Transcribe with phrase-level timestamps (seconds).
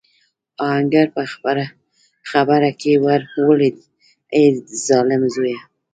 [0.67, 1.23] آهنګر په
[2.31, 3.77] خبره کې ور ولوېد:
[4.35, 5.59] اې د ظالم زويه!